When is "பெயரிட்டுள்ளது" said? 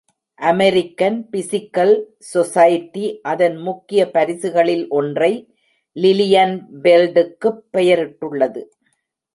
7.77-8.63